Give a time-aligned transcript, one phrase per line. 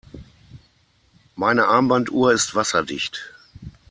[1.35, 3.35] Meine Armbanduhr ist wasserdicht.